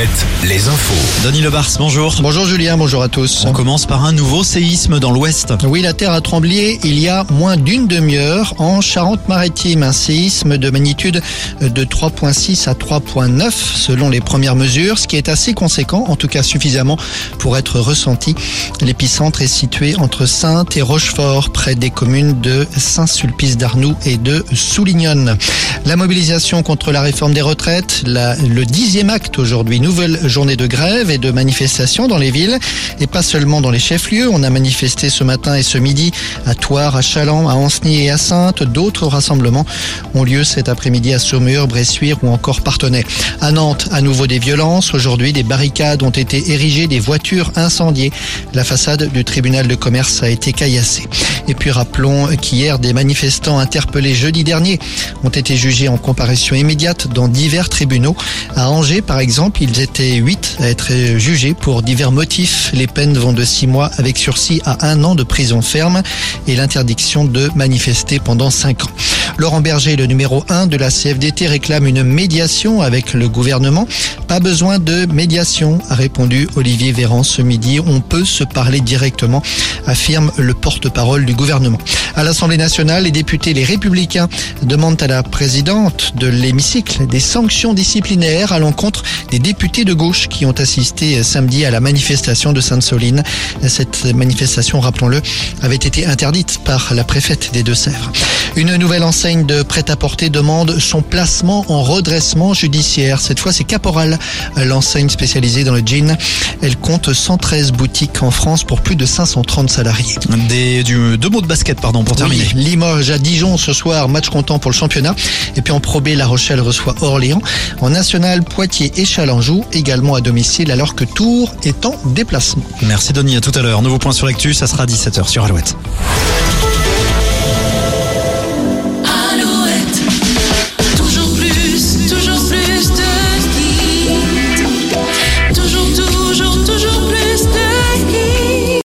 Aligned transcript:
Alouette, 0.00 0.26
les 0.48 0.66
infos. 0.68 1.26
Denis 1.28 1.42
Lebars, 1.42 1.68
bonjour. 1.78 2.14
Bonjour 2.22 2.46
Julien, 2.46 2.78
bonjour 2.78 3.02
à 3.02 3.08
tous. 3.08 3.44
On 3.46 3.52
commence 3.52 3.84
par 3.84 4.06
un 4.06 4.12
nouveau 4.12 4.42
séisme 4.42 4.98
dans 4.98 5.10
l'ouest. 5.10 5.52
Oui, 5.64 5.82
la 5.82 5.92
Terre 5.92 6.12
a 6.12 6.22
tremblé 6.22 6.80
il 6.84 6.98
y 6.98 7.08
a 7.08 7.26
moins 7.30 7.58
d'une 7.58 7.86
demi-heure 7.86 8.54
en 8.58 8.80
Charente-Maritime. 8.80 9.82
Un 9.82 9.92
séisme 9.92 10.56
de 10.56 10.70
magnitude 10.70 11.20
de 11.60 11.84
3.6 11.84 12.66
à 12.70 12.72
3.9 12.72 13.50
selon 13.52 14.08
les 14.08 14.20
premières 14.22 14.56
mesures, 14.56 14.98
ce 14.98 15.06
qui 15.06 15.16
est 15.16 15.28
assez 15.28 15.52
conséquent, 15.52 16.06
en 16.08 16.16
tout 16.16 16.28
cas 16.28 16.42
suffisamment 16.42 16.96
pour 17.38 17.58
être 17.58 17.78
ressenti. 17.78 18.34
L'épicentre 18.80 19.42
est 19.42 19.48
situé 19.48 19.96
entre 19.96 20.24
Sainte 20.24 20.78
et 20.78 20.82
Rochefort, 20.82 21.50
près 21.50 21.74
des 21.74 21.90
communes 21.90 22.40
de 22.40 22.66
Saint-Sulpice 22.74 23.58
d'Arnoux 23.58 23.96
et 24.06 24.16
de 24.16 24.46
Soulignonne. 24.54 25.36
La 25.84 25.96
mobilisation 25.96 26.62
contre 26.62 26.90
la 26.90 27.02
réforme 27.02 27.34
des 27.34 27.42
retraites, 27.42 28.02
la- 28.06 28.36
le 28.36 28.64
dixième 28.64 29.10
acte 29.10 29.38
aujourd'hui, 29.38 29.78
nouvelle 29.90 30.28
journée 30.28 30.54
de 30.54 30.68
grève 30.68 31.10
et 31.10 31.18
de 31.18 31.32
manifestation 31.32 32.06
dans 32.06 32.16
les 32.16 32.30
villes 32.30 32.60
et 33.00 33.08
pas 33.08 33.24
seulement 33.24 33.60
dans 33.60 33.72
les 33.72 33.80
chefs-lieux. 33.80 34.28
On 34.30 34.44
a 34.44 34.50
manifesté 34.50 35.10
ce 35.10 35.24
matin 35.24 35.56
et 35.56 35.64
ce 35.64 35.78
midi 35.78 36.12
à 36.46 36.54
Thouars, 36.54 36.94
à 36.94 37.02
Chaland, 37.02 37.48
à 37.48 37.54
Ancenis 37.54 38.04
et 38.04 38.10
à 38.10 38.16
Sainte. 38.16 38.62
D'autres 38.62 39.08
rassemblements 39.08 39.66
ont 40.14 40.22
lieu 40.22 40.44
cet 40.44 40.68
après-midi 40.68 41.12
à 41.12 41.18
Saumur, 41.18 41.66
Bressuire 41.66 42.18
ou 42.22 42.28
encore 42.28 42.60
Partenay. 42.60 43.04
À 43.40 43.50
Nantes, 43.50 43.88
à 43.90 44.00
nouveau 44.00 44.28
des 44.28 44.38
violences. 44.38 44.94
Aujourd'hui, 44.94 45.32
des 45.32 45.42
barricades 45.42 46.04
ont 46.04 46.10
été 46.10 46.52
érigées, 46.52 46.86
des 46.86 47.00
voitures 47.00 47.50
incendiées. 47.56 48.12
La 48.54 48.62
façade 48.62 49.10
du 49.12 49.24
tribunal 49.24 49.66
de 49.66 49.74
commerce 49.74 50.22
a 50.22 50.30
été 50.30 50.52
caillassée. 50.52 51.08
Et 51.48 51.54
puis 51.54 51.72
rappelons 51.72 52.28
qu'hier, 52.36 52.78
des 52.78 52.92
manifestants 52.92 53.58
interpellés 53.58 54.14
jeudi 54.14 54.44
dernier 54.44 54.78
ont 55.24 55.30
été 55.30 55.56
jugés 55.56 55.88
en 55.88 55.96
comparution 55.96 56.54
immédiate 56.54 57.08
dans 57.08 57.26
divers 57.26 57.68
tribunaux. 57.68 58.14
À 58.54 58.70
Angers, 58.70 59.02
par 59.02 59.18
exemple, 59.18 59.64
ils 59.64 59.79
étaient 59.80 60.16
huit 60.16 60.56
à 60.60 60.68
être 60.68 60.92
jugés 61.16 61.54
pour 61.54 61.82
divers 61.82 62.12
motifs. 62.12 62.70
Les 62.72 62.86
peines 62.86 63.16
vont 63.16 63.32
de 63.32 63.44
six 63.44 63.66
mois 63.66 63.90
avec 63.98 64.16
sursis 64.16 64.60
à 64.64 64.86
un 64.86 65.02
an 65.04 65.14
de 65.14 65.22
prison 65.22 65.62
ferme 65.62 66.02
et 66.46 66.56
l'interdiction 66.56 67.24
de 67.24 67.50
manifester 67.54 68.18
pendant 68.18 68.50
cinq 68.50 68.84
ans. 68.84 68.90
Laurent 69.38 69.60
Berger, 69.60 69.96
le 69.96 70.06
numéro 70.06 70.44
1 70.48 70.66
de 70.66 70.76
la 70.76 70.90
CFDT, 70.90 71.46
réclame 71.46 71.86
une 71.86 72.02
médiation 72.02 72.82
avec 72.82 73.14
le 73.14 73.28
gouvernement. 73.28 73.86
Pas 74.28 74.40
besoin 74.40 74.78
de 74.78 75.06
médiation, 75.06 75.78
a 75.88 75.94
répondu 75.94 76.48
Olivier 76.56 76.92
Véran 76.92 77.22
ce 77.22 77.42
midi. 77.42 77.80
On 77.84 78.00
peut 78.00 78.24
se 78.24 78.44
parler 78.44 78.80
directement, 78.80 79.42
affirme 79.86 80.30
le 80.36 80.54
porte-parole 80.54 81.24
du 81.24 81.34
gouvernement. 81.34 81.78
À 82.16 82.24
l'Assemblée 82.24 82.56
nationale, 82.56 83.04
les 83.04 83.10
députés, 83.10 83.54
les 83.54 83.64
républicains, 83.64 84.28
demandent 84.62 85.02
à 85.02 85.06
la 85.06 85.22
présidente 85.22 86.12
de 86.16 86.26
l'hémicycle 86.26 87.06
des 87.06 87.20
sanctions 87.20 87.72
disciplinaires 87.72 88.52
à 88.52 88.58
l'encontre 88.58 89.02
des 89.30 89.38
députés 89.38 89.84
de 89.84 89.94
gauche 89.94 90.28
qui 90.28 90.44
ont 90.46 90.52
assisté 90.52 91.22
samedi 91.22 91.64
à 91.64 91.70
la 91.70 91.80
manifestation 91.80 92.52
de 92.52 92.60
Sainte-Soline. 92.60 93.22
Cette 93.66 94.04
manifestation, 94.14 94.80
rappelons-le, 94.80 95.22
avait 95.62 95.76
été 95.76 96.06
interdite 96.06 96.60
par 96.64 96.92
la 96.94 97.04
préfète 97.04 97.50
des 97.52 97.62
Deux-Sèvres. 97.62 98.12
Une 98.56 98.76
nouvelle 98.76 99.04
enseigne 99.20 99.44
de 99.44 99.62
prêt-à-porter 99.62 100.30
demande 100.30 100.78
son 100.78 101.02
placement 101.02 101.66
en 101.68 101.82
redressement 101.82 102.54
judiciaire. 102.54 103.20
Cette 103.20 103.38
fois, 103.38 103.52
c'est 103.52 103.64
Caporal, 103.64 104.18
l'enseigne 104.56 105.10
spécialisée 105.10 105.62
dans 105.62 105.74
le 105.74 105.82
jean. 105.84 106.16
Elle 106.62 106.74
compte 106.78 107.12
113 107.12 107.72
boutiques 107.72 108.22
en 108.22 108.30
France 108.30 108.64
pour 108.64 108.80
plus 108.80 108.96
de 108.96 109.04
530 109.04 109.68
salariés. 109.68 110.14
Des, 110.48 110.82
du, 110.84 111.18
deux 111.18 111.28
mots 111.28 111.42
de 111.42 111.46
basket, 111.46 111.82
pardon, 111.82 112.02
pour 112.02 112.16
terminer. 112.16 112.46
Oui, 112.54 112.62
Limoges 112.62 113.10
à 113.10 113.18
Dijon 113.18 113.58
ce 113.58 113.74
soir, 113.74 114.08
match 114.08 114.30
comptant 114.30 114.58
pour 114.58 114.70
le 114.70 114.76
championnat. 114.76 115.14
Et 115.54 115.60
puis 115.60 115.74
en 115.74 115.80
Pro 115.80 116.00
B, 116.00 116.08
La 116.16 116.26
Rochelle 116.26 116.62
reçoit 116.62 116.94
Orléans. 117.02 117.42
En 117.82 117.90
National, 117.90 118.42
Poitiers 118.42 118.90
et 118.96 119.04
Challenge 119.04 119.44
jouent 119.44 119.66
également 119.74 120.14
à 120.14 120.22
domicile 120.22 120.70
alors 120.70 120.94
que 120.94 121.04
Tours 121.04 121.54
est 121.62 121.84
en 121.84 121.94
déplacement. 122.06 122.64
Merci 122.80 123.12
Denis, 123.12 123.36
à 123.36 123.42
tout 123.42 123.52
à 123.54 123.60
l'heure. 123.60 123.82
Nouveau 123.82 123.98
point 123.98 124.12
sur 124.12 124.24
l'actu, 124.24 124.54
ça 124.54 124.66
sera 124.66 124.84
à 124.84 124.86
17h 124.86 125.28
sur 125.28 125.44
Alouette. 125.44 125.76